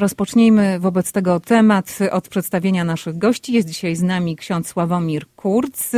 Rozpocznijmy 0.00 0.80
wobec 0.80 1.12
tego 1.12 1.40
temat 1.40 1.98
od 2.10 2.28
przedstawienia 2.28 2.84
naszych 2.84 3.18
gości. 3.18 3.52
Jest 3.52 3.68
dzisiaj 3.68 3.96
z 3.96 4.02
nami 4.02 4.36
ksiądz 4.36 4.68
Sławomir 4.68 5.26
Kurz 5.36 5.90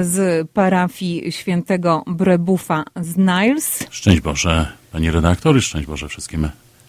z 0.00 0.48
parafii 0.50 1.32
świętego 1.32 2.04
Brebufa 2.06 2.84
z 3.00 3.16
Niles. 3.16 3.86
Szczęść 3.90 4.20
Boże, 4.20 4.72
pani 4.92 5.10
redaktor, 5.10 5.62
szczęść 5.62 5.86
Boże 5.86 6.08
wszystkim 6.08 6.48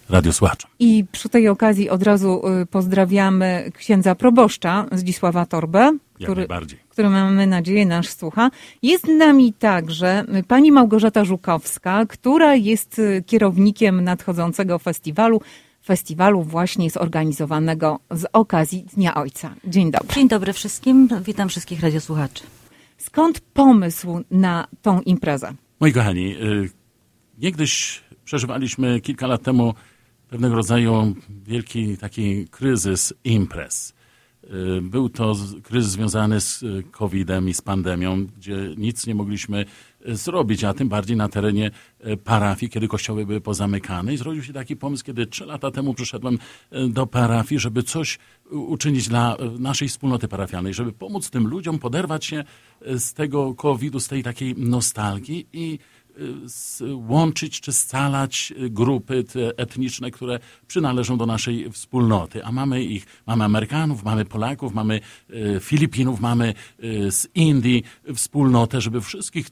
radiosłuchaczom. 0.10 0.72
I 0.80 1.06
przy 1.12 1.30
tej 1.30 1.48
okazji 1.48 1.90
od 1.90 2.04
razu 2.04 2.42
y, 2.62 2.66
pozdrawiamy 2.66 3.72
księdza 3.78 4.16
proboszcza 4.16 4.86
Zdzisława 4.92 5.46
Torbę, 5.46 5.98
który, 6.24 6.48
który 6.90 7.10
mamy 7.10 7.48
nadzieję 7.48 7.86
nasz 7.86 8.10
słucha. 8.10 8.52
Jest 8.84 9.06
z 9.06 9.18
nami 9.18 9.54
także 9.54 10.26
pani 10.48 10.72
Małgorzata 10.72 11.26
Żukowska, 11.26 12.06
która 12.06 12.56
jest 12.56 13.00
y, 13.00 13.24
kierownikiem 13.28 14.04
nadchodzącego 14.04 14.80
festiwalu 14.80 15.42
festiwalu 15.84 16.44
właśnie 16.44 16.90
zorganizowanego 16.90 18.00
z 18.12 18.26
okazji 18.34 18.86
Dnia 18.96 19.16
Ojca. 19.16 19.56
Dzień 19.68 19.92
dobry. 19.92 20.08
Dzień 20.16 20.28
dobry 20.28 20.54
wszystkim. 20.54 21.10
Witam 21.26 21.50
wszystkich 21.50 21.82
radiosłuchaczy. 21.82 22.44
Skąd 22.98 23.40
pomysł 23.40 24.24
na 24.32 24.68
tą 24.82 25.02
imprezę? 25.02 25.54
Moi 25.80 25.94
kochani, 25.94 26.36
y, 26.36 26.70
niegdyś 27.38 28.02
przeżywaliśmy 28.26 29.02
kilka 29.02 29.28
lat 29.28 29.44
temu 29.44 29.74
pewnego 30.30 30.56
rodzaju 30.56 31.16
wielki 31.44 31.98
taki 31.98 32.48
kryzys 32.48 33.14
imprez. 33.24 33.94
Y, 34.44 34.82
był 34.82 35.10
to 35.10 35.36
kryzys 35.64 35.92
związany 35.92 36.42
z 36.42 36.64
y, 36.64 36.84
COVID-em 36.92 37.50
i 37.50 37.54
z 37.54 37.62
pandemią, 37.62 38.26
gdzie 38.38 38.74
nic 38.78 39.08
nie 39.08 39.16
mogliśmy 39.16 39.66
y, 40.08 40.16
zrobić, 40.16 40.64
a 40.64 40.74
tym 40.74 40.90
bardziej 40.90 41.18
na 41.18 41.30
terenie 41.30 41.72
parafii, 42.24 42.70
kiedy 42.70 42.88
kościoły 42.88 43.26
były 43.26 43.42
pozamykane. 43.42 44.14
I 44.14 44.18
zrodził 44.18 44.44
się 44.44 44.54
taki 44.54 44.76
pomysł, 44.76 45.04
kiedy 45.04 45.26
trzy 45.26 45.46
lata 45.46 45.72
temu 45.72 45.94
przyszedłem 45.94 46.38
do 46.90 47.08
parafii, 47.08 47.60
żeby 47.60 47.84
coś 47.84 48.20
uczynić 48.50 49.08
dla 49.08 49.38
naszej 49.60 49.88
wspólnoty 49.88 50.28
parafialnej, 50.28 50.74
żeby 50.74 50.92
pomóc 50.92 51.30
tym 51.30 51.48
ludziom 51.48 51.80
poderwać 51.80 52.26
się 52.26 52.44
z 52.82 53.14
tego 53.14 53.56
COVID-u, 53.56 54.00
z 54.00 54.08
tej 54.08 54.24
takiej 54.24 54.56
nostalgii 54.58 55.48
i 55.54 55.80
łączyć 57.10 57.62
czy 57.62 57.74
scalać 57.74 58.54
grupy 58.70 59.26
etniczne, 59.58 60.12
które 60.12 60.40
przynależą 60.68 61.18
do 61.18 61.26
naszej 61.26 61.72
wspólnoty. 61.72 62.46
A 62.46 62.52
mamy 62.52 62.84
ich, 62.84 63.06
mamy 63.28 63.44
Amerykanów, 63.44 64.04
mamy 64.04 64.26
Polaków, 64.26 64.74
mamy 64.74 65.00
e, 65.30 65.60
Filipinów, 65.60 66.20
mamy 66.20 66.54
e, 66.80 67.12
z 67.12 67.28
Indii 67.36 67.84
wspólnotę, 68.16 68.82
żeby 68.82 69.02
wszystkich 69.02 69.48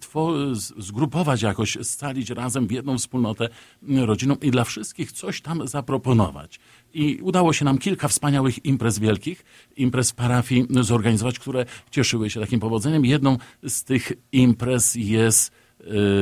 zgrupować 0.77 1.41
jakoś, 1.41 1.77
scalić 1.81 2.29
razem 2.29 2.67
w 2.67 2.71
jedną 2.71 2.97
wspólnotę 2.97 3.49
rodziną 3.81 4.35
i 4.41 4.51
dla 4.51 4.63
wszystkich 4.63 5.11
coś 5.11 5.41
tam 5.41 5.67
zaproponować. 5.67 6.59
I 6.93 7.19
udało 7.21 7.53
się 7.53 7.65
nam 7.65 7.77
kilka 7.77 8.07
wspaniałych 8.07 8.65
imprez 8.65 8.99
wielkich, 8.99 9.45
imprez 9.77 10.13
parafii 10.13 10.67
zorganizować, 10.81 11.39
które 11.39 11.65
cieszyły 11.91 12.29
się 12.29 12.39
takim 12.39 12.59
powodzeniem. 12.59 13.05
Jedną 13.05 13.37
z 13.63 13.83
tych 13.83 14.11
imprez 14.31 14.95
jest 14.95 15.51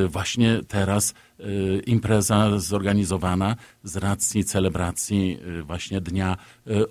właśnie 0.08 0.60
teraz 0.68 1.12
y, 1.12 1.14
impreza 1.86 2.60
zorganizowana 2.60 3.56
z 3.84 3.98
racji 3.98 4.44
celebracji 4.44 5.38
y, 5.60 5.64
właśnie 5.64 6.02
Dnia 6.02 6.38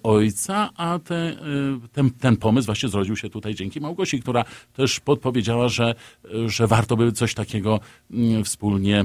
Ojca, 0.02 0.70
a 0.76 0.98
te, 0.98 1.36
ten, 1.92 2.10
ten 2.10 2.36
pomysł 2.36 2.66
właśnie 2.66 2.88
zrodził 2.88 3.16
się 3.16 3.30
tutaj 3.30 3.54
dzięki 3.54 3.80
Małgosi, 3.80 4.20
która 4.20 4.44
też 4.72 5.00
podpowiedziała, 5.00 5.68
że, 5.68 5.94
że 6.46 6.66
warto 6.66 6.96
by 6.96 7.12
coś 7.12 7.34
takiego 7.34 7.80
wspólnie 8.44 9.04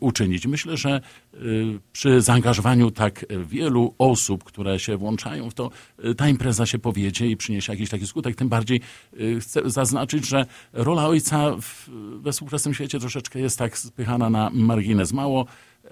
uczynić. 0.00 0.46
Myślę, 0.46 0.76
że 0.76 1.00
przy 1.92 2.20
zaangażowaniu 2.20 2.90
tak 2.90 3.26
wielu 3.46 3.94
osób, 3.98 4.44
które 4.44 4.78
się 4.78 4.96
włączają 4.96 5.50
w 5.50 5.54
to, 5.54 5.70
ta 6.16 6.28
impreza 6.28 6.66
się 6.66 6.78
powiedzie 6.78 7.26
i 7.26 7.36
przyniesie 7.36 7.72
jakiś 7.72 7.90
taki 7.90 8.06
skutek. 8.06 8.36
Tym 8.36 8.48
bardziej 8.48 8.80
chcę 9.40 9.70
zaznaczyć, 9.70 10.28
że 10.28 10.46
rola 10.72 11.06
ojca 11.06 11.56
we 12.20 12.32
współczesnym 12.32 12.74
świecie 12.74 13.00
troszeczkę 13.00 13.40
jest 13.40 13.58
tak 13.58 13.78
spychana 13.78 14.30
na 14.30 14.50
margines. 14.52 14.79
Mało, 15.12 15.46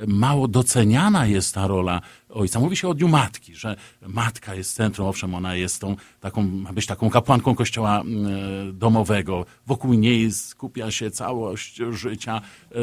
mało 0.06 0.48
doceniana 0.48 1.26
jest 1.26 1.54
ta 1.54 1.66
rola 1.66 2.00
ojca. 2.28 2.60
Mówi 2.60 2.76
się 2.76 2.88
o 2.88 2.94
Dniu 2.94 3.08
Matki, 3.08 3.54
że 3.54 3.76
matka 4.06 4.54
jest 4.54 4.74
centrum, 4.74 5.08
owszem, 5.08 5.34
ona 5.34 5.54
jest 5.54 5.80
tą, 5.80 5.96
taką, 6.20 6.42
ma 6.42 6.72
być 6.72 6.86
taką 6.86 7.10
kapłanką 7.10 7.54
kościoła 7.54 8.00
mm, 8.00 8.78
domowego. 8.78 9.46
Wokół 9.66 9.94
niej 9.94 10.32
skupia 10.32 10.90
się 10.90 11.10
całość 11.10 11.80
życia 11.90 12.40
e, 12.40 12.74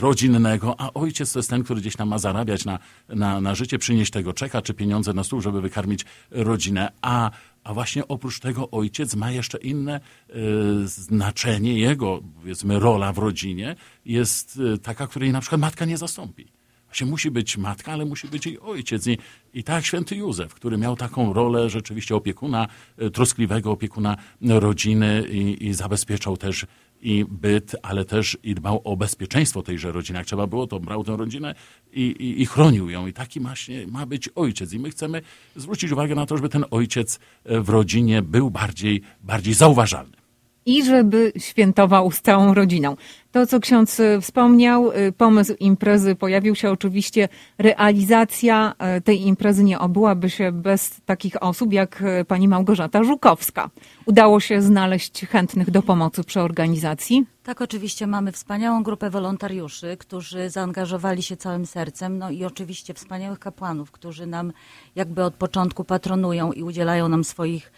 rodzinnego, 0.00 0.74
a 0.78 0.92
ojciec 0.92 1.32
to 1.32 1.38
jest 1.38 1.50
ten, 1.50 1.64
który 1.64 1.80
gdzieś 1.80 1.96
tam 1.96 2.08
ma 2.08 2.18
zarabiać 2.18 2.64
na, 2.64 2.78
na, 3.08 3.40
na 3.40 3.54
życie, 3.54 3.78
przynieść 3.78 4.10
tego 4.10 4.32
czeka 4.32 4.62
czy 4.62 4.74
pieniądze 4.74 5.12
na 5.12 5.24
stół, 5.24 5.40
żeby 5.40 5.60
wykarmić 5.60 6.04
rodzinę. 6.30 6.92
A 7.02 7.30
a 7.64 7.74
właśnie 7.74 8.08
oprócz 8.08 8.40
tego 8.40 8.70
ojciec 8.70 9.14
ma 9.14 9.30
jeszcze 9.30 9.58
inne 9.58 10.00
y, 10.30 10.88
znaczenie. 10.88 11.78
Jego, 11.78 12.20
powiedzmy, 12.40 12.78
rola 12.78 13.12
w 13.12 13.18
rodzinie 13.18 13.76
jest 14.04 14.56
y, 14.56 14.78
taka, 14.78 15.06
której 15.06 15.32
na 15.32 15.40
przykład 15.40 15.60
matka 15.60 15.84
nie 15.84 15.98
zastąpi. 15.98 16.46
Właśnie 16.86 17.06
musi 17.06 17.30
być 17.30 17.56
matka, 17.56 17.92
ale 17.92 18.04
musi 18.04 18.28
być 18.28 18.46
jej 18.46 18.60
ojciec. 18.60 19.06
I, 19.06 19.18
i 19.54 19.64
tak 19.64 19.86
święty 19.86 20.16
Józef, 20.16 20.54
który 20.54 20.78
miał 20.78 20.96
taką 20.96 21.32
rolę 21.32 21.70
rzeczywiście 21.70 22.16
opiekuna, 22.16 22.68
y, 23.02 23.10
troskliwego 23.10 23.70
opiekuna 23.70 24.16
rodziny 24.40 25.24
i, 25.30 25.66
i 25.66 25.74
zabezpieczał 25.74 26.36
też 26.36 26.66
i 27.02 27.24
byt, 27.28 27.76
ale 27.82 28.04
też 28.04 28.38
i 28.42 28.54
dbał 28.54 28.80
o 28.84 28.96
bezpieczeństwo 28.96 29.62
tejże 29.62 29.92
rodziny. 29.92 30.18
Jak 30.18 30.26
trzeba 30.26 30.46
było, 30.46 30.66
to 30.66 30.80
brał 30.80 31.04
tę 31.04 31.16
rodzinę 31.16 31.54
i, 31.92 32.00
i, 32.00 32.42
i 32.42 32.46
chronił 32.46 32.90
ją. 32.90 33.06
I 33.06 33.12
taki 33.12 33.40
właśnie 33.40 33.86
ma 33.86 34.06
być 34.06 34.28
ojciec. 34.28 34.72
I 34.72 34.78
my 34.78 34.90
chcemy 34.90 35.22
zwrócić 35.56 35.92
uwagę 35.92 36.14
na 36.14 36.26
to, 36.26 36.36
żeby 36.36 36.48
ten 36.48 36.64
ojciec 36.70 37.20
w 37.44 37.68
rodzinie 37.68 38.22
był 38.22 38.50
bardziej, 38.50 39.02
bardziej 39.22 39.54
zauważalny 39.54 40.23
i 40.66 40.84
żeby 40.84 41.32
świętował 41.38 42.10
z 42.10 42.20
całą 42.20 42.54
rodziną. 42.54 42.96
To, 43.32 43.46
co 43.46 43.60
ksiądz 43.60 44.00
y, 44.00 44.20
wspomniał, 44.20 44.92
y, 44.92 45.12
pomysł 45.12 45.54
imprezy 45.60 46.14
pojawił 46.14 46.54
się 46.54 46.70
oczywiście. 46.70 47.28
Realizacja 47.58 48.74
y, 48.98 49.00
tej 49.00 49.26
imprezy 49.26 49.64
nie 49.64 49.78
obyłaby 49.78 50.30
się 50.30 50.52
bez 50.52 51.00
takich 51.06 51.42
osób 51.42 51.72
jak 51.72 52.02
pani 52.28 52.48
Małgorzata 52.48 53.04
Żukowska. 53.04 53.70
Udało 54.06 54.40
się 54.40 54.62
znaleźć 54.62 55.26
chętnych 55.26 55.70
do 55.70 55.82
pomocy 55.82 56.24
przy 56.24 56.40
organizacji? 56.40 57.26
Tak, 57.42 57.60
oczywiście 57.60 58.06
mamy 58.06 58.32
wspaniałą 58.32 58.82
grupę 58.82 59.10
wolontariuszy, 59.10 59.96
którzy 59.96 60.50
zaangażowali 60.50 61.22
się 61.22 61.36
całym 61.36 61.66
sercem, 61.66 62.18
no 62.18 62.30
i 62.30 62.44
oczywiście 62.44 62.94
wspaniałych 62.94 63.38
kapłanów, 63.38 63.90
którzy 63.90 64.26
nam 64.26 64.52
jakby 64.94 65.24
od 65.24 65.34
początku 65.34 65.84
patronują 65.84 66.52
i 66.52 66.62
udzielają 66.62 67.08
nam 67.08 67.24
swoich 67.24 67.72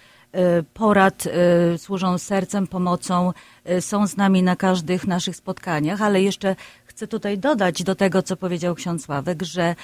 porad, 0.74 1.26
y, 1.74 1.78
służą 1.78 2.18
sercem, 2.18 2.66
pomocą, 2.66 3.32
y, 3.70 3.80
są 3.80 4.06
z 4.06 4.16
nami 4.16 4.42
na 4.42 4.56
każdych 4.56 5.06
naszych 5.06 5.36
spotkaniach, 5.36 6.02
ale 6.02 6.22
jeszcze 6.22 6.56
chcę 6.84 7.06
tutaj 7.06 7.38
dodać 7.38 7.82
do 7.82 7.94
tego, 7.94 8.22
co 8.22 8.36
powiedział 8.36 8.74
ksiądz 8.74 9.04
Sławek, 9.04 9.42
że 9.42 9.74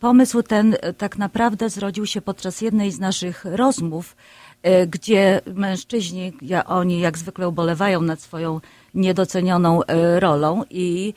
pomysł 0.00 0.42
ten 0.42 0.76
tak 0.98 1.18
naprawdę 1.18 1.70
zrodził 1.70 2.06
się 2.06 2.20
podczas 2.20 2.60
jednej 2.60 2.92
z 2.92 3.00
naszych 3.00 3.44
rozmów, 3.44 4.16
gdzie 4.88 5.40
mężczyźni, 5.54 6.32
ja, 6.42 6.64
oni 6.64 7.00
jak 7.00 7.18
zwykle 7.18 7.48
ubolewają 7.48 8.02
nad 8.02 8.20
swoją 8.20 8.60
niedocenioną 8.94 9.80
rolą 10.18 10.64
i 10.70 11.14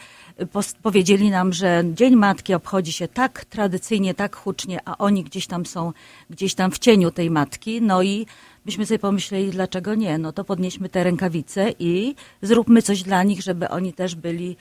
powiedzieli 0.81 1.29
nam, 1.29 1.53
że 1.53 1.83
Dzień 1.93 2.15
Matki 2.15 2.53
obchodzi 2.53 2.91
się 2.91 3.07
tak 3.07 3.45
tradycyjnie, 3.45 4.13
tak 4.13 4.35
hucznie, 4.35 4.79
a 4.85 4.97
oni 4.97 5.23
gdzieś 5.23 5.47
tam 5.47 5.65
są, 5.65 5.93
gdzieś 6.29 6.55
tam 6.55 6.71
w 6.71 6.79
cieniu 6.79 7.11
tej 7.11 7.29
matki. 7.29 7.81
No 7.81 8.01
i 8.01 8.25
myśmy 8.65 8.85
sobie 8.85 8.99
pomyśleli, 8.99 9.51
dlaczego 9.51 9.95
nie? 9.95 10.17
No 10.17 10.31
to 10.31 10.43
podnieśmy 10.43 10.89
te 10.89 11.03
rękawice 11.03 11.73
i 11.79 12.15
zróbmy 12.41 12.81
coś 12.81 13.03
dla 13.03 13.23
nich, 13.23 13.41
żeby 13.41 13.69
oni 13.69 13.93
też 13.93 14.15
byli 14.15 14.55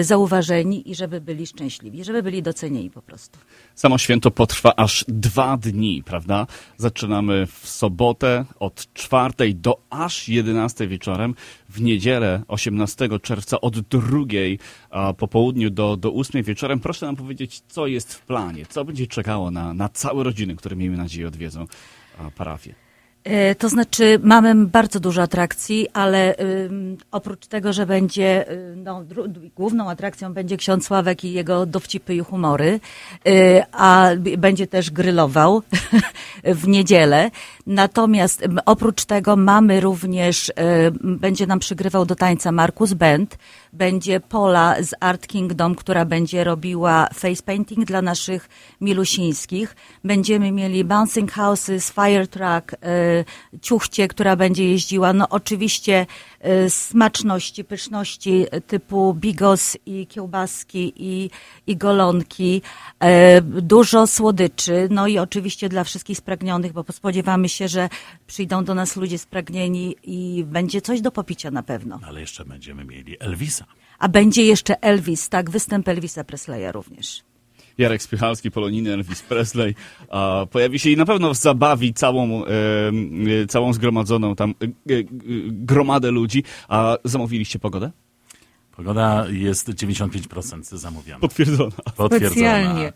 y, 0.00 0.04
zauważeni 0.04 0.90
i 0.90 0.94
żeby 0.94 1.20
byli 1.20 1.46
szczęśliwi, 1.46 2.04
żeby 2.04 2.22
byli 2.22 2.42
docenieni 2.42 2.90
po 2.90 3.02
prostu. 3.02 3.38
Samo 3.74 3.98
święto 3.98 4.30
potrwa 4.30 4.76
aż 4.76 5.04
dwa 5.08 5.56
dni, 5.56 6.02
prawda? 6.02 6.46
Zaczynamy 6.76 7.46
w 7.46 7.68
sobotę 7.68 8.44
od 8.58 8.92
czwartej 8.94 9.54
do 9.54 9.80
aż 9.90 10.28
11 10.28 10.88
wieczorem, 10.88 11.34
w 11.68 11.80
niedzielę 11.80 12.42
18 12.48 13.08
czerwca 13.22 13.60
od 13.60 13.80
drugiej 13.80 14.58
po 15.18 15.28
południu 15.28 15.70
do, 15.70 15.96
do 15.96 16.12
8 16.14 16.42
wieczorem. 16.42 16.80
Proszę 16.80 17.06
nam 17.06 17.16
powiedzieć, 17.16 17.62
co 17.68 17.86
jest 17.86 18.14
w 18.14 18.20
planie, 18.20 18.66
co 18.68 18.84
będzie 18.84 19.06
czekało 19.06 19.50
na, 19.50 19.74
na 19.74 19.88
całe 19.88 20.24
rodziny, 20.24 20.56
które 20.56 20.76
miejmy 20.76 20.96
nadzieję 20.96 21.28
odwiedzą 21.28 21.66
parafię. 22.36 22.89
E, 23.24 23.54
to 23.54 23.68
znaczy, 23.68 24.18
mamy 24.22 24.54
bardzo 24.54 25.00
dużo 25.00 25.22
atrakcji, 25.22 25.88
ale 25.92 26.34
oprócz 27.10 27.46
tego, 27.46 27.72
że 27.72 27.86
będzie 27.86 28.52
y, 28.52 28.76
no, 28.76 29.04
główną 29.56 29.90
atrakcją 29.90 30.32
będzie 30.32 30.56
ksiądz 30.56 30.86
Sławek 30.86 31.24
i 31.24 31.32
jego 31.32 31.66
dowcipy 31.66 32.14
i 32.14 32.20
humory, 32.20 32.80
y, 33.28 33.62
a 33.72 34.10
będzie 34.38 34.66
też 34.66 34.90
grylował 34.90 35.62
w 36.44 36.68
niedzielę. 36.68 37.30
Natomiast 37.66 38.44
oprócz 38.66 39.04
tego 39.04 39.36
mamy 39.36 39.80
również, 39.80 40.48
y, 40.48 40.52
będzie 41.04 41.46
nam 41.46 41.58
przygrywał 41.58 42.06
do 42.06 42.14
tańca 42.14 42.52
Markus 42.52 42.92
Bent, 42.92 43.38
będzie 43.72 44.20
Pola 44.20 44.82
z 44.82 44.94
Art 45.00 45.26
Kingdom, 45.26 45.74
która 45.74 46.04
będzie 46.04 46.44
robiła 46.44 47.08
face 47.14 47.42
painting 47.42 47.84
dla 47.84 48.02
naszych 48.02 48.48
milusińskich. 48.80 49.76
Będziemy 50.04 50.52
mieli 50.52 50.84
Bouncing 50.84 51.32
Houses, 51.32 51.90
Fire 51.90 52.26
Truck, 52.26 52.76
ciuchcie, 53.62 54.08
która 54.08 54.36
będzie 54.36 54.70
jeździła. 54.70 55.12
No 55.12 55.28
oczywiście 55.28 56.06
y, 56.66 56.70
smaczności, 56.70 57.64
pyszności 57.64 58.46
typu 58.66 59.14
bigos 59.14 59.76
i 59.86 60.06
kiełbaski 60.06 60.92
i, 60.96 61.30
i 61.66 61.76
golonki, 61.76 62.62
y, 63.38 63.42
dużo 63.42 64.06
słodyczy, 64.06 64.88
no 64.90 65.06
i 65.06 65.18
oczywiście 65.18 65.68
dla 65.68 65.84
wszystkich 65.84 66.18
spragnionych, 66.18 66.72
bo 66.72 66.84
spodziewamy 66.92 67.48
się, 67.48 67.68
że 67.68 67.88
przyjdą 68.26 68.64
do 68.64 68.74
nas 68.74 68.96
ludzie 68.96 69.18
spragnieni 69.18 69.96
i 70.02 70.44
będzie 70.44 70.80
coś 70.80 71.00
do 71.00 71.10
popicia 71.10 71.50
na 71.50 71.62
pewno. 71.62 71.98
No, 72.02 72.06
ale 72.08 72.20
jeszcze 72.20 72.44
będziemy 72.44 72.84
mieli 72.84 73.16
Elvisa. 73.20 73.64
A 73.98 74.08
będzie 74.08 74.44
jeszcze 74.44 74.82
Elvis, 74.82 75.28
tak, 75.28 75.50
występ 75.50 75.88
Elvisa 75.88 76.24
Presleya 76.24 76.72
również. 76.72 77.29
Jarek 77.80 78.02
Spychalski, 78.02 78.50
poloniny 78.50 78.92
Elvis 78.92 79.22
Presley, 79.22 79.74
a 80.08 80.46
pojawi 80.50 80.78
się 80.78 80.90
i 80.90 80.96
na 80.96 81.04
pewno 81.04 81.34
zabawi 81.34 81.94
całą, 81.94 82.44
e, 82.44 82.50
całą 83.48 83.72
zgromadzoną 83.72 84.36
tam 84.36 84.50
e, 84.50 84.64
e, 84.64 85.02
gromadę 85.46 86.10
ludzi. 86.10 86.44
A 86.68 86.96
zamówiliście 87.04 87.58
pogodę? 87.58 87.90
Pogoda 88.76 89.26
jest 89.30 89.68
95% 89.68 90.62
zamówiona. 90.62 91.20
Potwierdzona. 91.20 91.70
Potwierdzona. 91.96 92.30
Specjalnie. 92.30 92.92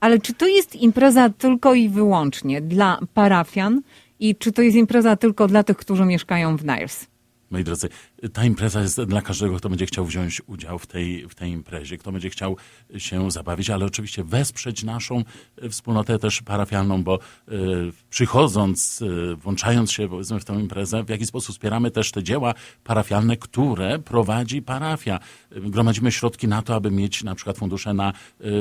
Ale 0.00 0.18
czy 0.18 0.34
to 0.34 0.46
jest 0.46 0.76
impreza 0.76 1.30
tylko 1.30 1.74
i 1.74 1.88
wyłącznie 1.88 2.60
dla 2.60 2.98
parafian 3.14 3.82
i 4.20 4.36
czy 4.36 4.52
to 4.52 4.62
jest 4.62 4.76
impreza 4.76 5.16
tylko 5.16 5.48
dla 5.48 5.62
tych, 5.62 5.76
którzy 5.76 6.04
mieszkają 6.04 6.56
w 6.56 6.64
Niles? 6.64 7.06
Moi 7.50 7.64
drodzy, 7.64 7.88
ta 8.32 8.44
impreza 8.44 8.80
jest 8.80 9.02
dla 9.02 9.22
każdego, 9.22 9.56
kto 9.56 9.68
będzie 9.68 9.86
chciał 9.86 10.04
wziąć 10.04 10.42
udział 10.46 10.78
w 10.78 10.86
tej, 10.86 11.28
w 11.28 11.34
tej 11.34 11.50
imprezie, 11.50 11.98
kto 11.98 12.12
będzie 12.12 12.30
chciał 12.30 12.56
się 12.98 13.30
zabawić, 13.30 13.70
ale 13.70 13.84
oczywiście 13.84 14.24
wesprzeć 14.24 14.84
naszą 14.84 15.24
e, 15.56 15.68
wspólnotę 15.68 16.18
też 16.18 16.42
parafialną, 16.42 17.02
bo 17.02 17.18
y, 17.18 17.92
przychodząc, 18.10 19.02
y, 19.02 19.36
włączając 19.36 19.92
się 19.92 20.08
powiedzmy 20.08 20.40
w 20.40 20.44
tę 20.44 20.54
imprezę, 20.54 21.04
w 21.04 21.08
jakiś 21.08 21.28
sposób 21.28 21.54
wspieramy 21.54 21.90
też 21.90 22.12
te 22.12 22.22
dzieła 22.22 22.54
parafialne, 22.84 23.36
które 23.36 23.98
prowadzi 23.98 24.62
parafia. 24.62 25.20
Gromadzimy 25.50 26.12
środki 26.12 26.48
na 26.48 26.62
to, 26.62 26.74
aby 26.74 26.90
mieć 26.90 27.24
na 27.24 27.34
przykład 27.34 27.58
fundusze 27.58 27.94
na 27.94 28.12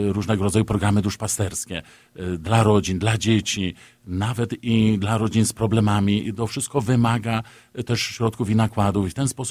różnego 0.09 0.43
rodzaju 0.43 0.65
programy 0.65 1.01
duszpasterskie 1.01 1.81
dla 2.39 2.63
rodzin, 2.63 2.99
dla 2.99 3.17
dzieci, 3.17 3.75
nawet 4.07 4.63
i 4.63 4.97
dla 4.99 5.17
rodzin 5.17 5.45
z 5.45 5.53
problemami. 5.53 6.27
I 6.27 6.33
to 6.33 6.47
wszystko 6.47 6.81
wymaga 6.81 7.43
też 7.85 8.01
środków 8.01 8.49
i 8.49 8.55
nakładów. 8.55 9.07
I 9.07 9.09
w 9.09 9.13
ten 9.13 9.27
sposób 9.27 9.44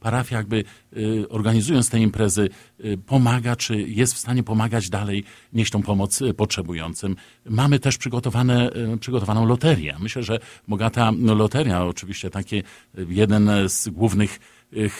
parafia 0.00 0.36
jakby 0.36 0.64
y, 0.96 1.28
organizując 1.28 1.90
te 1.90 2.00
imprezy 2.00 2.48
y, 2.84 2.98
pomaga, 3.06 3.56
czy 3.56 3.82
jest 3.82 4.14
w 4.14 4.18
stanie 4.18 4.42
pomagać 4.42 4.90
dalej, 4.90 5.24
nieść 5.52 5.72
tą 5.72 5.82
pomoc 5.82 6.22
y, 6.22 6.34
potrzebującym. 6.34 7.16
Mamy 7.46 7.78
też 7.78 7.98
przygotowane, 7.98 8.70
przygotowaną 9.00 9.46
loterię. 9.46 9.96
Myślę, 10.00 10.22
że 10.22 10.38
bogata 10.68 11.12
loteria, 11.20 11.84
oczywiście 11.84 12.30
takie 12.30 12.62
jeden 13.08 13.50
z 13.66 13.88
głównych 13.88 14.40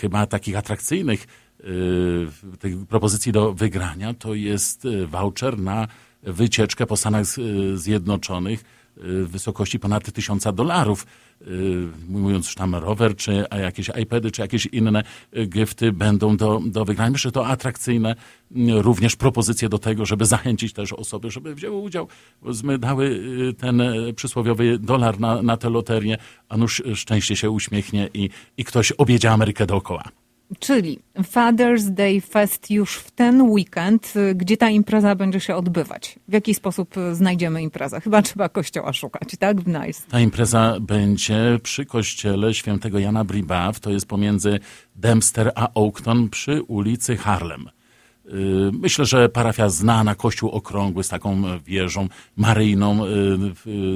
chyba 0.01 0.27
takich 0.27 0.57
atrakcyjnych 0.57 1.27
tych 2.59 2.87
propozycji 2.87 3.33
do 3.33 3.53
wygrania, 3.53 4.15
to 4.15 4.35
jest 4.35 4.87
voucher 5.07 5.59
na 5.59 5.89
wycieczkę 6.23 6.87
po 6.87 6.97
Stanach 6.97 7.25
Zjednoczonych 7.75 8.65
w 9.03 9.29
wysokości 9.31 9.79
ponad 9.79 10.13
tysiąca 10.13 10.53
dolarów. 10.53 11.07
Y, 11.47 11.89
mówiąc 12.09 12.47
już 12.47 12.55
tam 12.55 12.75
rower, 12.75 13.17
czy 13.17 13.45
jakieś 13.63 13.91
iPady, 14.03 14.31
czy 14.31 14.43
jakieś 14.43 14.67
inne 14.67 15.03
y, 15.37 15.47
gifty 15.47 15.93
będą 15.93 16.37
do, 16.37 16.61
do 16.67 16.85
wygrania. 16.85 17.11
Myślę, 17.11 17.29
że 17.29 17.33
to 17.33 17.47
atrakcyjne 17.47 18.15
y, 18.57 18.83
również 18.83 19.17
propozycje 19.17 19.69
do 19.69 19.79
tego, 19.79 20.07
żeby 20.07 20.27
zachęcić 20.37 20.73
też 20.73 20.93
osoby, 20.93 21.31
żeby 21.31 21.55
wzięły 21.55 21.77
udział. 21.77 22.09
My 22.63 22.79
dały 22.79 23.21
ten 23.59 23.83
przysłowiowy 24.17 24.79
dolar 24.79 25.21
na, 25.21 25.43
na 25.43 25.57
tę 25.57 25.71
loterię, 25.71 26.19
a 26.49 26.57
nuż 26.57 26.83
szczęście 26.95 27.37
się 27.37 27.51
uśmiechnie 27.51 28.09
i, 28.15 28.31
i 28.57 28.65
ktoś 28.65 28.93
objedzie 28.93 29.31
Amerykę 29.31 29.67
dookoła. 29.67 30.20
Czyli 30.59 30.99
Father's 31.19 31.91
Day 31.91 32.21
Fest 32.21 32.71
już 32.71 32.97
w 32.97 33.11
ten 33.11 33.43
weekend, 33.43 34.13
y, 34.17 34.35
gdzie 34.35 34.57
ta 34.57 34.71
impreza 34.71 35.15
będzie 35.15 35.41
się 35.41 35.55
odbywać. 35.57 36.19
W 36.29 36.33
jaki 36.33 36.55
sposób 36.55 36.97
y, 36.97 37.15
znajdziemy 37.15 37.63
imprezę? 37.63 38.01
Chyba 38.01 38.23
trzeba 38.23 38.49
kościoła 38.49 38.93
szukać, 38.93 39.37
tak? 39.39 39.67
Nice. 39.67 40.03
Ta 40.11 40.21
impreza 40.21 40.77
będzie 40.81 41.59
przy 41.63 41.85
kościele 41.85 42.55
świętego 42.55 42.99
Jana 42.99 43.25
Bribaw, 43.25 43.81
to 43.81 43.91
jest 43.91 44.07
pomiędzy 44.07 44.61
Dempster 44.97 45.53
a 45.55 45.69
Oakton 45.75 46.29
przy 46.29 46.63
ulicy 46.63 47.17
Harlem. 47.17 47.71
Y, 48.31 48.71
myślę, 48.73 49.05
że 49.05 49.29
parafia 49.29 49.69
zna 49.69 50.05
na 50.05 50.15
kościół 50.15 50.51
okrągły 50.51 51.05
z 51.05 51.09
taką 51.09 51.43
wieżą 51.59 52.09
maryjną, 52.37 53.05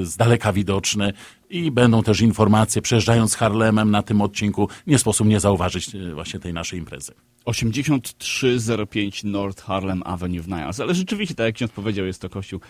z 0.03 0.17
daleka 0.17 0.53
widoczny 0.53 1.13
i 1.51 1.71
będą 1.71 2.03
też 2.03 2.21
informacje, 2.21 2.83
przejeżdżając 2.83 3.35
Harlemem 3.35 3.91
na 3.91 4.03
tym 4.03 4.21
odcinku, 4.21 4.69
nie 4.87 4.99
sposób 4.99 5.27
nie 5.27 5.41
zauważyć 5.41 5.91
właśnie 6.15 6.41
tej 6.41 6.53
naszej 6.53 6.79
imprezy. 6.79 7.13
8305 7.45 9.25
North 9.25 9.63
Harlem 9.63 10.03
Avenue 10.05 10.43
w 10.43 10.49
Niles. 10.49 10.81
Ale 10.81 10.95
rzeczywiście, 10.95 11.35
tak 11.35 11.47
jak 11.47 11.55
ksiądz 11.55 11.73
powiedział, 11.73 12.07
jest 12.07 12.23
to 12.23 12.29
kościół 12.29 12.61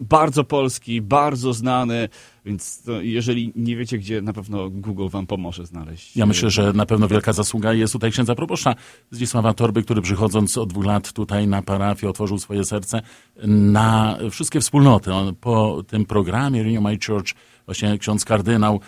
bardzo 0.00 0.44
polski, 0.44 1.02
bardzo 1.02 1.52
znany, 1.52 2.08
więc 2.44 2.82
jeżeli 3.00 3.52
nie 3.56 3.76
wiecie 3.76 3.98
gdzie, 3.98 4.22
na 4.22 4.32
pewno 4.32 4.70
Google 4.70 5.08
wam 5.08 5.26
pomoże 5.26 5.66
znaleźć. 5.66 6.16
Ja 6.16 6.26
myślę, 6.26 6.50
że 6.50 6.72
na 6.72 6.86
pewno 6.86 7.08
wielka 7.08 7.32
zasługa 7.32 7.72
jest 7.72 7.92
tutaj 7.92 8.10
księdza 8.12 8.34
proboszcza 8.34 8.74
Zdzisława 9.10 9.54
Torby, 9.54 9.82
który 9.82 10.02
przychodząc 10.02 10.58
od 10.58 10.68
dwóch 10.68 10.84
lat 10.84 11.12
tutaj 11.12 11.46
na 11.46 11.62
parafię 11.62 12.08
otworzył 12.08 12.38
swoje 12.38 12.64
serce 12.64 13.02
na 13.46 14.18
wszystkie 14.30 14.60
wspólnoty. 14.60 15.12
On 15.12 15.34
po 15.34 15.82
tym 15.86 16.04
programie 16.04 16.62
Renew 16.62 16.82
My 16.82 16.98
Church 17.06 17.34
właśnie 17.66 17.98
ksiądz 17.98 18.24
kardynał 18.24 18.80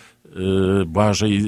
Błażej 0.85 1.43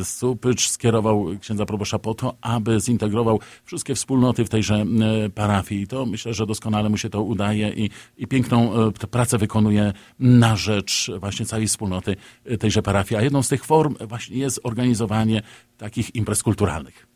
y, 0.00 0.04
Supycz 0.04 0.68
skierował 0.68 1.26
księdza 1.40 1.66
proboszcza 1.66 1.98
po 1.98 2.14
to, 2.14 2.36
aby 2.40 2.80
zintegrował 2.80 3.40
wszystkie 3.64 3.94
wspólnoty 3.94 4.44
w 4.44 4.48
tejże 4.48 4.84
y, 5.26 5.30
parafii. 5.30 5.82
I 5.82 5.86
to 5.86 6.06
myślę, 6.06 6.34
że 6.34 6.46
doskonale 6.46 6.88
mu 6.88 6.96
się 6.96 7.10
to 7.10 7.22
udaje 7.22 7.68
i, 7.68 7.90
i 8.18 8.26
piękną 8.26 8.72
pracę 9.10 9.38
wykonuje 9.38 9.92
na 10.18 10.56
rzecz 10.56 11.10
właśnie 11.20 11.46
całej 11.46 11.66
wspólnoty 11.66 12.16
tejże 12.60 12.82
parafii. 12.82 13.18
A 13.18 13.22
jedną 13.22 13.42
z 13.42 13.48
tych 13.48 13.64
form 13.64 13.94
właśnie 14.00 14.36
jest 14.36 14.60
organizowanie 14.62 15.42
takich 15.78 16.14
imprez 16.14 16.42
kulturalnych. 16.42 17.06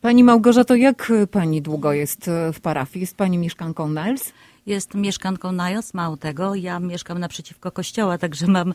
Pani 0.00 0.24
Małgorzato, 0.24 0.74
jak 0.74 1.12
pani 1.30 1.62
długo 1.62 1.92
jest 1.92 2.30
w 2.52 2.60
parafii? 2.60 3.00
Jest 3.00 3.16
pani 3.16 3.38
mieszkanką 3.38 3.88
Niles? 3.88 4.32
Jest 4.66 4.94
mieszkanką 4.94 5.52
Najos, 5.52 5.94
mało 5.94 6.16
tego, 6.16 6.54
ja 6.54 6.80
mieszkam 6.80 7.18
naprzeciwko 7.18 7.72
kościoła, 7.72 8.18
także 8.18 8.46
mam, 8.46 8.74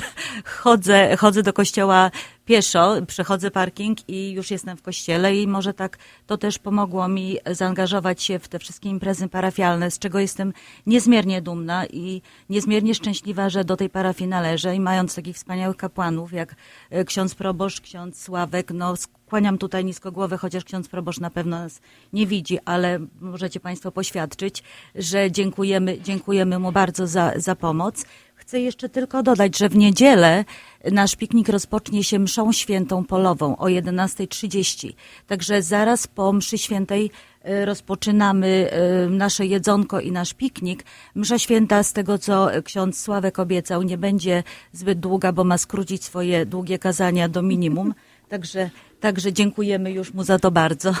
chodzę, 0.44 1.16
chodzę 1.16 1.42
do 1.42 1.52
kościoła 1.52 2.10
pieszo, 2.44 2.96
przechodzę 3.06 3.50
parking 3.50 4.08
i 4.08 4.32
już 4.32 4.50
jestem 4.50 4.76
w 4.76 4.82
kościele 4.82 5.36
i 5.36 5.46
może 5.46 5.74
tak 5.74 5.98
to 6.26 6.38
też 6.38 6.58
pomogło 6.58 7.08
mi 7.08 7.38
zaangażować 7.50 8.22
się 8.22 8.38
w 8.38 8.48
te 8.48 8.58
wszystkie 8.58 8.88
imprezy 8.88 9.28
parafialne, 9.28 9.90
z 9.90 9.98
czego 9.98 10.18
jestem 10.18 10.52
niezmiernie 10.86 11.42
dumna 11.42 11.86
i 11.86 12.22
niezmiernie 12.50 12.94
szczęśliwa, 12.94 13.50
że 13.50 13.64
do 13.64 13.76
tej 13.76 13.90
parafii 13.90 14.30
należę 14.30 14.76
i 14.76 14.80
mając 14.80 15.14
takich 15.14 15.36
wspaniałych 15.36 15.76
kapłanów 15.76 16.32
jak 16.32 16.54
e, 16.90 17.04
ksiądz 17.04 17.34
proboszcz, 17.34 17.80
ksiądz 17.80 18.22
Sławek, 18.22 18.70
no 18.74 18.94
kłaniam 19.32 19.58
tutaj 19.58 19.84
nisko 19.84 20.12
głowę, 20.12 20.38
chociaż 20.38 20.64
ksiądz 20.64 20.88
proboszcz 20.88 21.20
na 21.20 21.30
pewno 21.30 21.58
nas 21.58 21.80
nie 22.12 22.26
widzi, 22.26 22.58
ale 22.64 22.98
możecie 23.20 23.60
Państwo 23.60 23.92
poświadczyć, 23.92 24.62
że 24.94 25.30
dziękujemy, 25.30 26.00
dziękujemy 26.00 26.58
mu 26.58 26.72
bardzo 26.72 27.06
za, 27.06 27.32
za 27.36 27.56
pomoc. 27.56 28.04
Chcę 28.34 28.60
jeszcze 28.60 28.88
tylko 28.88 29.22
dodać, 29.22 29.58
że 29.58 29.68
w 29.68 29.76
niedzielę 29.76 30.44
nasz 30.90 31.16
piknik 31.16 31.48
rozpocznie 31.48 32.04
się 32.04 32.18
mszą 32.18 32.52
świętą 32.52 33.04
polową 33.04 33.56
o 33.56 33.66
11.30. 33.66 34.92
Także 35.26 35.62
zaraz 35.62 36.06
po 36.06 36.32
mszy 36.32 36.58
świętej 36.58 37.10
e, 37.42 37.64
rozpoczynamy 37.64 38.70
e, 38.70 39.08
nasze 39.08 39.46
jedzonko 39.46 40.00
i 40.00 40.12
nasz 40.12 40.34
piknik. 40.34 40.84
Msza 41.14 41.38
święta, 41.38 41.82
z 41.82 41.92
tego 41.92 42.18
co 42.18 42.48
ksiądz 42.64 43.00
Sławek 43.00 43.38
obiecał, 43.38 43.82
nie 43.82 43.98
będzie 43.98 44.42
zbyt 44.72 45.00
długa, 45.00 45.32
bo 45.32 45.44
ma 45.44 45.58
skrócić 45.58 46.04
swoje 46.04 46.46
długie 46.46 46.78
kazania 46.78 47.28
do 47.28 47.42
minimum. 47.42 47.94
Także, 48.32 48.70
także 49.00 49.32
dziękujemy 49.32 49.92
już 49.92 50.14
mu 50.14 50.24
za 50.24 50.38
to 50.38 50.50
bardzo. 50.50 50.94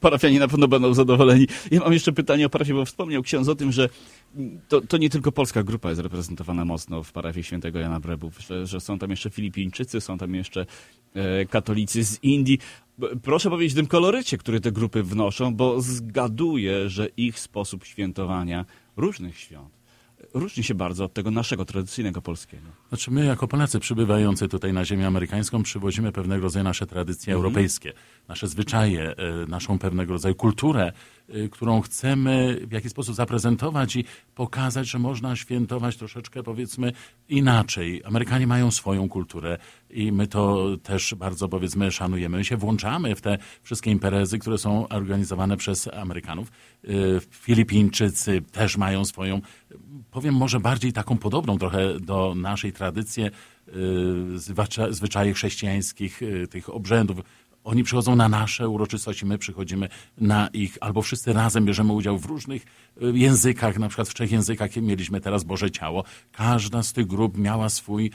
Parafianie 0.00 0.38
na 0.40 0.48
pewno 0.48 0.68
będą 0.68 0.94
zadowoleni. 0.94 1.46
Ja 1.70 1.80
mam 1.80 1.92
jeszcze 1.92 2.12
pytanie 2.12 2.46
o 2.46 2.50
parafię, 2.50 2.74
bo 2.74 2.84
wspomniał 2.84 3.22
ksiądz 3.22 3.48
o 3.48 3.54
tym, 3.54 3.72
że 3.72 3.88
to, 4.68 4.80
to 4.80 4.96
nie 4.96 5.10
tylko 5.10 5.32
polska 5.32 5.62
grupa 5.62 5.88
jest 5.88 6.00
reprezentowana 6.00 6.64
mocno 6.64 7.02
w 7.02 7.12
parafii 7.12 7.44
świętego 7.44 7.78
Jana 7.78 8.00
Brebów, 8.00 8.38
że, 8.40 8.66
że 8.66 8.80
są 8.80 8.98
tam 8.98 9.10
jeszcze 9.10 9.30
Filipińczycy, 9.30 10.00
są 10.00 10.18
tam 10.18 10.34
jeszcze 10.34 10.66
e, 11.14 11.46
katolicy 11.46 12.04
z 12.04 12.24
Indii. 12.24 12.58
Proszę 13.22 13.50
powiedzieć 13.50 13.72
o 13.72 13.76
tym 13.76 13.86
kolorycie, 13.86 14.38
który 14.38 14.60
te 14.60 14.72
grupy 14.72 15.02
wnoszą, 15.02 15.54
bo 15.54 15.80
zgaduję, 15.80 16.88
że 16.88 17.08
ich 17.16 17.38
sposób 17.38 17.84
świętowania 17.84 18.64
różnych 18.96 19.38
świąt 19.38 19.77
różni 20.34 20.64
się 20.64 20.74
bardzo 20.74 21.04
od 21.04 21.12
tego 21.12 21.30
naszego 21.30 21.64
tradycyjnego 21.64 22.22
polskiego. 22.22 22.66
Znaczy 22.88 23.10
my 23.10 23.24
jako 23.24 23.48
Polacy 23.48 23.80
przybywający 23.80 24.48
tutaj 24.48 24.72
na 24.72 24.84
ziemię 24.84 25.06
amerykańską 25.06 25.62
przywozimy 25.62 26.12
pewnego 26.12 26.42
rodzaju 26.42 26.64
nasze 26.64 26.86
tradycje 26.86 27.34
mhm. 27.34 27.36
europejskie, 27.36 27.92
nasze 28.28 28.48
zwyczaje, 28.48 29.16
e, 29.16 29.46
naszą 29.48 29.78
pewnego 29.78 30.12
rodzaju 30.12 30.34
kulturę, 30.34 30.92
którą 31.50 31.80
chcemy 31.80 32.60
w 32.66 32.72
jakiś 32.72 32.90
sposób 32.90 33.14
zaprezentować 33.14 33.96
i 33.96 34.04
pokazać, 34.34 34.88
że 34.88 34.98
można 34.98 35.36
świętować 35.36 35.96
troszeczkę 35.96 36.42
powiedzmy 36.42 36.92
inaczej. 37.28 38.02
Amerykanie 38.04 38.46
mają 38.46 38.70
swoją 38.70 39.08
kulturę 39.08 39.58
i 39.90 40.12
my 40.12 40.26
to 40.26 40.66
też 40.82 41.14
bardzo 41.14 41.48
powiedzmy 41.48 41.90
szanujemy. 41.90 42.36
My 42.36 42.44
się 42.44 42.56
włączamy 42.56 43.14
w 43.14 43.20
te 43.20 43.38
wszystkie 43.62 43.90
imprezy, 43.90 44.38
które 44.38 44.58
są 44.58 44.88
organizowane 44.88 45.56
przez 45.56 45.88
Amerykanów. 45.88 46.48
E, 46.84 46.88
Filipińczycy 47.30 48.42
też 48.52 48.76
mają 48.76 49.04
swoją 49.04 49.40
powiem 50.10 50.34
może 50.34 50.60
bardziej 50.60 50.92
taką 50.92 51.18
podobną 51.18 51.58
trochę 51.58 52.00
do 52.00 52.34
naszej 52.36 52.72
tradycji 52.72 53.24
y, 53.24 53.30
zwyczajów 54.90 55.36
chrześcijańskich, 55.36 56.22
y, 56.22 56.48
tych 56.48 56.74
obrzędów 56.74 57.20
oni 57.68 57.84
przychodzą 57.84 58.16
na 58.16 58.28
nasze 58.28 58.68
uroczystości, 58.68 59.26
my 59.26 59.38
przychodzimy 59.38 59.88
na 60.18 60.48
ich, 60.52 60.78
albo 60.80 61.02
wszyscy 61.02 61.32
razem 61.32 61.64
bierzemy 61.64 61.92
udział 61.92 62.18
w 62.18 62.26
różnych 62.26 62.62
y, 62.62 63.18
językach, 63.18 63.78
na 63.78 63.88
przykład 63.88 64.08
w 64.08 64.14
trzech 64.14 64.32
językach 64.32 64.76
mieliśmy 64.76 65.20
teraz 65.20 65.44
Boże 65.44 65.70
Ciało. 65.70 66.04
Każda 66.32 66.82
z 66.82 66.92
tych 66.92 67.06
grup 67.06 67.38
miała 67.38 67.68
swój 67.68 68.10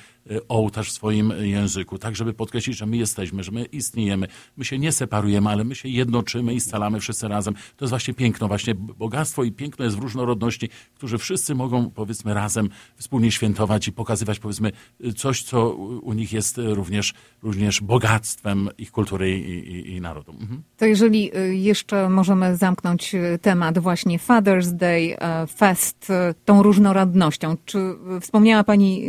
ołtarz 0.48 0.90
w 0.90 0.92
swoim 0.92 1.34
języku, 1.42 1.98
tak 1.98 2.16
żeby 2.16 2.34
podkreślić, 2.34 2.78
że 2.78 2.86
my 2.86 2.98
jesteśmy, 2.98 3.44
że 3.44 3.52
my 3.52 3.66
istniejemy. 3.66 4.28
My 4.58 4.66
się 4.66 4.80
nie 4.80 4.92
separujemy, 4.92 5.50
ale 5.50 5.64
my 5.64 5.76
się 5.76 5.90
jednoczymy 5.90 6.54
i 6.54 6.60
scalamy 6.60 7.00
wszyscy 7.00 7.28
razem. 7.28 7.54
To 7.54 7.86
jest 7.86 7.90
właśnie 7.90 8.14
piękno, 8.14 8.48
właśnie 8.48 8.76
bogactwo 8.76 9.44
i 9.44 9.52
piękno 9.52 9.86
jest 9.86 9.98
w 9.98 10.00
różnorodności, 10.00 10.70
którzy 10.96 11.18
wszyscy 11.18 11.56
mogą 11.56 11.90
powiedzmy 11.90 12.34
razem 12.34 12.70
wspólnie 12.96 13.32
świętować 13.32 13.88
i 13.88 13.92
pokazywać 13.92 14.40
powiedzmy 14.40 14.72
coś, 15.18 15.44
co 15.44 15.70
u 16.04 16.14
nich 16.14 16.34
jest 16.34 16.58
również, 16.58 17.14
również 17.44 17.82
bogactwem 17.82 18.70
ich 18.78 18.92
kultury 18.92 19.40
i, 19.40 19.96
i, 19.96 20.02
narodu. 20.02 20.32
Mhm. 20.32 20.64
To 20.78 20.86
jeżeli 20.86 21.38
y, 21.38 21.56
jeszcze 21.56 22.10
możemy 22.10 22.58
zamknąć 22.58 23.16
y, 23.16 23.40
temat 23.42 23.80
właśnie 23.80 24.20
Father's 24.20 24.72
Day, 24.72 25.18
y, 25.44 25.48
Fest, 25.48 26.12
tą 26.46 26.64
różnorodnością. 26.64 27.58
Czy 27.66 27.80
wspomniała 28.22 28.64
Pani, 28.64 29.08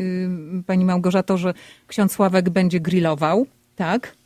Pani 0.66 0.84
Małgorzato, 1.04 1.38
że 1.38 1.54
ksiądz 1.86 2.12
Sławek 2.12 2.50
będzie 2.50 2.80
grillował, 2.80 3.46
tak? 3.76 4.16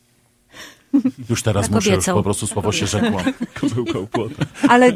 Już 1.31 1.43
teraz 1.43 1.67
tak 1.67 1.75
muszę, 1.75 1.95
już 1.95 2.05
po 2.05 2.23
prostu 2.23 2.47
słowo 2.47 2.73
się 2.73 2.87
rzekło. 2.87 3.21
Ale 4.69 4.93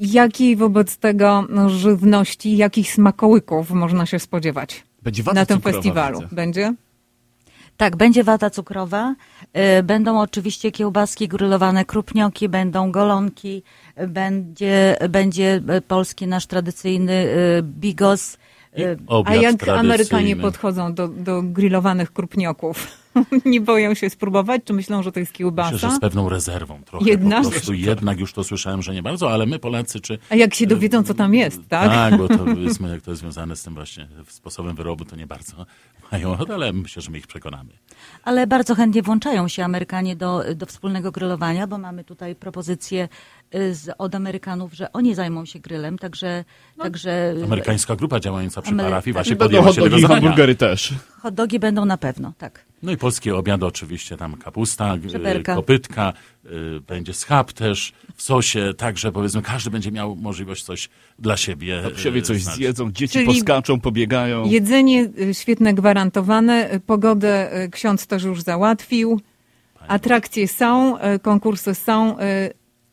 jakiej 0.00 0.56
wobec 0.56 0.96
tego 0.96 1.46
no, 1.48 1.68
żywności, 1.68 2.56
jakich 2.56 2.92
smakołyków 2.92 3.70
można 3.70 4.06
się 4.06 4.18
spodziewać 4.18 4.84
na 5.34 5.46
tym 5.46 5.60
festiwalu? 5.60 6.20
Widzę. 6.20 6.34
Będzie? 6.34 6.74
Tak, 7.76 7.96
będzie 7.96 8.24
wata 8.24 8.50
cukrowa, 8.50 9.14
y, 9.78 9.82
będą 9.82 10.20
oczywiście 10.20 10.72
kiełbaski 10.72 11.28
grillowane, 11.28 11.84
krupnioki, 11.84 12.48
będą 12.48 12.92
golonki, 12.92 13.62
będzie, 14.08 14.96
będzie 15.08 15.62
polski 15.88 16.26
nasz 16.26 16.46
tradycyjny 16.46 17.12
y, 17.12 17.62
bigos. 17.62 18.36
Y, 18.78 18.96
A 19.24 19.34
jak 19.34 19.68
Amerykanie 19.68 20.36
podchodzą 20.36 20.94
do, 20.94 21.08
do 21.08 21.42
grillowanych 21.42 22.12
krupnioków? 22.12 23.03
nie 23.44 23.60
boją 23.60 23.94
się 23.94 24.10
spróbować? 24.10 24.62
Czy 24.64 24.72
myślą, 24.72 25.02
że 25.02 25.12
to 25.12 25.20
jest 25.20 25.32
kiełbasa? 25.32 25.72
Myślę, 25.72 25.90
że 25.90 25.96
z 25.96 26.00
pewną 26.00 26.28
rezerwą 26.28 26.82
trochę. 26.84 27.10
Jednak? 27.10 27.44
Po 27.44 27.50
prostu 27.50 27.74
jednak 27.74 28.20
już 28.20 28.32
to 28.32 28.44
słyszałem, 28.44 28.82
że 28.82 28.94
nie 28.94 29.02
bardzo, 29.02 29.30
ale 29.30 29.46
my 29.46 29.58
Polacy 29.58 30.00
czy... 30.00 30.18
A 30.30 30.34
jak 30.34 30.54
się 30.54 30.66
dowiedzą, 30.66 31.02
co 31.02 31.14
tam 31.14 31.34
jest, 31.34 31.68
tak? 31.68 31.90
Tak, 31.90 32.16
bo 32.18 32.28
to 32.28 32.38
powiedzmy, 32.54 32.88
jak 32.88 33.02
to 33.02 33.10
jest 33.10 33.20
związane 33.20 33.56
z 33.56 33.62
tym 33.62 33.74
właśnie 33.74 34.08
sposobem 34.28 34.76
wyrobu, 34.76 35.04
to 35.04 35.16
nie 35.16 35.26
bardzo 35.26 35.66
mają, 36.12 36.36
ale 36.54 36.72
myślę, 36.72 37.02
że 37.02 37.10
my 37.10 37.18
ich 37.18 37.26
przekonamy. 37.26 37.70
Ale 38.24 38.46
bardzo 38.46 38.74
chętnie 38.74 39.02
włączają 39.02 39.48
się 39.48 39.64
Amerykanie 39.64 40.16
do, 40.16 40.42
do 40.54 40.66
wspólnego 40.66 41.12
grillowania, 41.12 41.66
bo 41.66 41.78
mamy 41.78 42.04
tutaj 42.04 42.34
propozycje 42.34 43.08
y, 43.54 43.74
z, 43.74 43.94
od 43.98 44.14
Amerykanów, 44.14 44.74
że 44.74 44.92
oni 44.92 45.14
zajmą 45.14 45.44
się 45.44 45.58
grillem, 45.58 45.98
także... 45.98 46.44
No, 46.76 46.84
także 46.84 47.34
amerykańska 47.44 47.96
grupa 47.96 48.20
działająca 48.20 48.62
przy 48.62 48.72
Amery... 48.72 48.88
parafii 48.88 49.12
właśnie 49.14 49.36
podjęła 49.36 49.72
się 49.72 49.82
tego 49.82 49.98
zadania. 49.98 50.20
hamburgery 50.20 50.54
też. 50.54 50.94
Hot 51.22 51.34
dogi 51.34 51.58
będą 51.58 51.84
na 51.84 51.96
pewno, 51.96 52.32
tak. 52.38 52.64
No 52.84 52.92
i 52.92 52.96
polskie 52.96 53.36
obiady 53.36 53.66
oczywiście, 53.66 54.16
tam 54.16 54.36
kapusta, 54.36 54.96
Żeberka. 55.06 55.54
kopytka, 55.54 56.12
y, 56.44 56.50
będzie 56.86 57.14
schab 57.14 57.52
też 57.52 57.92
w 58.14 58.22
sosie, 58.22 58.72
także 58.76 59.12
powiedzmy 59.12 59.42
każdy 59.42 59.70
będzie 59.70 59.92
miał 59.92 60.16
możliwość 60.16 60.64
coś 60.64 60.88
dla 61.18 61.36
siebie. 61.36 61.82
Psiowie 61.96 62.22
coś 62.22 62.42
znać. 62.42 62.56
zjedzą, 62.56 62.92
dzieci 62.92 63.12
Czyli 63.12 63.26
poskaczą, 63.26 63.80
pobiegają. 63.80 64.44
Jedzenie 64.46 65.10
y, 65.20 65.34
świetne 65.34 65.74
gwarantowane, 65.74 66.80
pogodę 66.86 67.50
ksiądz 67.72 68.06
też 68.06 68.22
już 68.22 68.42
załatwił, 68.42 69.20
atrakcje 69.88 70.48
są, 70.48 70.98
konkursy 71.22 71.74
są, 71.74 72.16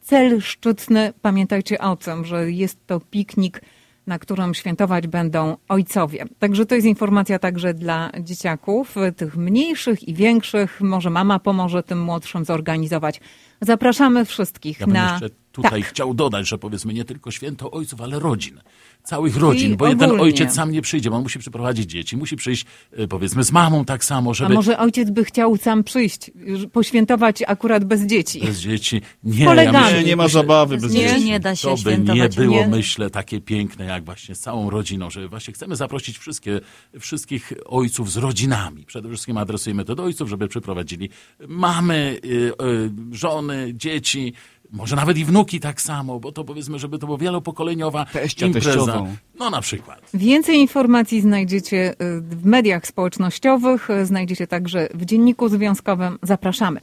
cel 0.01 0.41
szczytny, 0.41 1.13
pamiętajcie 1.21 1.79
o 1.79 1.95
tym, 1.95 2.25
że 2.25 2.51
jest 2.51 2.87
to 2.87 2.99
piknik 2.99 3.61
na 4.07 4.19
którą 4.19 4.53
świętować 4.53 5.07
będą 5.07 5.57
ojcowie. 5.67 6.25
Także 6.39 6.65
to 6.65 6.75
jest 6.75 6.87
informacja 6.87 7.39
także 7.39 7.73
dla 7.73 8.11
dzieciaków, 8.19 8.95
tych 9.17 9.37
mniejszych 9.37 10.07
i 10.07 10.13
większych. 10.13 10.81
Może 10.81 11.09
mama 11.09 11.39
pomoże 11.39 11.83
tym 11.83 12.01
młodszym 12.01 12.45
zorganizować. 12.45 13.21
Zapraszamy 13.61 14.25
wszystkich 14.25 14.79
ja 14.79 14.87
na. 14.87 15.11
Jeszcze 15.11 15.29
tutaj 15.51 15.81
tak. 15.81 15.89
chciał 15.89 16.13
dodać, 16.13 16.47
że 16.47 16.57
powiedzmy 16.57 16.93
nie 16.93 17.05
tylko 17.05 17.31
święto 17.31 17.71
ojców, 17.71 18.01
ale 18.01 18.19
rodzin 18.19 18.61
całych 19.03 19.37
rodzin, 19.37 19.77
bo 19.77 19.87
jeden 19.87 20.21
ojciec 20.21 20.53
sam 20.53 20.71
nie 20.71 20.81
przyjdzie, 20.81 21.09
bo 21.09 21.15
on 21.15 21.23
musi 21.23 21.39
przyprowadzić 21.39 21.89
dzieci, 21.91 22.17
musi 22.17 22.35
przyjść 22.35 22.65
y, 22.99 23.07
powiedzmy 23.07 23.43
z 23.43 23.51
mamą 23.51 23.85
tak 23.85 24.03
samo, 24.03 24.33
żeby... 24.33 24.53
A 24.53 24.55
może 24.55 24.79
ojciec 24.79 25.09
by 25.09 25.25
chciał 25.25 25.57
sam 25.57 25.83
przyjść, 25.83 26.31
poświętować 26.71 27.43
akurat 27.47 27.85
bez 27.85 28.01
dzieci? 28.01 28.41
Bez 28.45 28.59
dzieci. 28.59 29.01
Nie, 29.23 29.45
ja 29.45 29.71
myślę, 29.71 30.03
nie 30.03 30.15
ma 30.15 30.27
zabawy 30.27 30.77
bez 30.77 30.93
nie, 30.93 30.99
dzieci. 30.99 31.25
Nie 31.25 31.39
da 31.39 31.55
się 31.55 31.67
To 31.67 31.75
by 31.83 31.97
nie 31.97 32.29
było, 32.29 32.55
nie. 32.55 32.67
myślę, 32.67 33.09
takie 33.09 33.41
piękne 33.41 33.85
jak 33.85 34.05
właśnie 34.05 34.35
z 34.35 34.39
całą 34.39 34.69
rodziną, 34.69 35.09
że 35.09 35.27
właśnie 35.27 35.53
chcemy 35.53 35.75
zaprosić 35.75 36.17
wszystkie, 36.17 36.59
wszystkich 36.99 37.53
ojców 37.65 38.11
z 38.11 38.17
rodzinami. 38.17 38.85
Przede 38.85 39.09
wszystkim 39.09 39.37
adresujemy 39.37 39.85
to 39.85 39.95
do 39.95 40.03
ojców, 40.03 40.29
żeby 40.29 40.47
przyprowadzili 40.47 41.09
mamy, 41.47 42.19
y, 42.25 42.27
y, 42.29 42.91
żony, 43.11 43.71
dzieci, 43.75 44.33
może 44.71 44.95
nawet 44.95 45.17
i 45.17 45.25
wnuki 45.25 45.59
tak 45.59 45.81
samo, 45.81 46.19
bo 46.19 46.31
to 46.31 46.43
powiedzmy, 46.43 46.79
żeby 46.79 46.99
to 46.99 47.05
była 47.05 47.17
wielopokoleniowa 47.17 48.05
Teścia, 48.05 48.45
impreza. 48.45 48.69
Teściową. 48.69 49.15
No 49.39 49.49
na 49.49 49.61
przykład. 49.61 50.01
Więcej 50.13 50.57
informacji 50.57 51.21
znajdziecie 51.21 51.91
y, 51.91 52.21
w 52.21 52.45
mediach 52.45 52.87
społecznościowych, 52.87 53.89
y, 53.89 54.05
znajdziecie 54.05 54.47
także 54.47 54.87
w 54.93 55.05
Dzienniku 55.05 55.49
Związkowym. 55.49 56.19
Zapraszamy. 56.23 56.81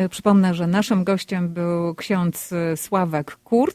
Y, 0.00 0.08
przypomnę, 0.08 0.54
że 0.54 0.66
naszym 0.66 1.04
gościem 1.04 1.48
był 1.48 1.94
ksiądz 1.94 2.50
Sławek 2.76 3.36
Kurz, 3.44 3.74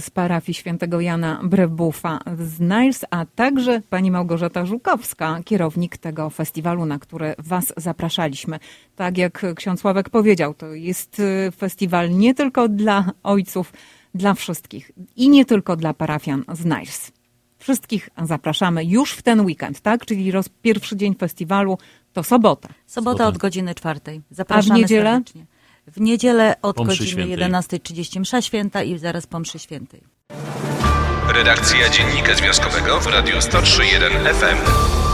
z 0.00 0.10
parafii 0.10 0.54
świętego 0.54 1.00
Jana 1.00 1.40
Brebufa 1.44 2.18
z 2.38 2.60
Niles, 2.60 3.04
a 3.10 3.26
także 3.26 3.80
pani 3.90 4.10
Małgorzata 4.10 4.66
Żukowska, 4.66 5.40
kierownik 5.44 5.98
tego 5.98 6.30
festiwalu, 6.30 6.86
na 6.86 6.98
który 6.98 7.34
was 7.38 7.72
zapraszaliśmy. 7.76 8.58
Tak 8.96 9.18
jak 9.18 9.46
ksiądz 9.56 9.80
Sławek 9.80 10.10
powiedział, 10.10 10.54
to 10.54 10.72
jest 10.72 11.20
y, 11.20 11.52
festiwal 11.56 12.10
nie 12.10 12.34
tylko 12.34 12.68
dla 12.68 13.12
ojców, 13.22 13.72
dla 14.14 14.34
wszystkich 14.34 14.90
i 15.16 15.28
nie 15.28 15.44
tylko 15.44 15.76
dla 15.76 15.94
parafian 15.94 16.44
z 16.52 16.64
Niles. 16.64 17.12
Wszystkich 17.58 18.10
zapraszamy 18.22 18.84
już 18.84 19.12
w 19.12 19.22
ten 19.22 19.40
weekend, 19.40 19.80
tak? 19.80 20.06
Czyli 20.06 20.30
roz, 20.30 20.48
pierwszy 20.48 20.96
dzień 20.96 21.14
festiwalu 21.14 21.78
to 22.12 22.22
sobota. 22.22 22.68
Sobota 22.86 23.26
od 23.26 23.38
godziny 23.38 23.74
czwartej. 23.74 24.20
Zapraszamy 24.30 24.74
A 24.74 24.76
w 24.76 24.80
niedzielę? 24.80 25.10
Serdecznie. 25.10 25.55
W 25.86 26.00
niedzielę 26.00 26.54
od 26.62 26.76
godziny 26.76 27.26
11.30 27.26 28.20
msza 28.20 28.42
święta 28.42 28.82
i 28.82 28.98
zaraz 28.98 29.26
po 29.26 29.38
mszy 29.38 29.58
świętej. 29.58 30.02
Redakcja 31.34 31.88
Dziennika 31.88 32.34
Związkowego 32.34 33.00
w 33.00 33.06
Radiu 33.06 33.36
103.1 33.36 34.34
FM. 34.34 35.05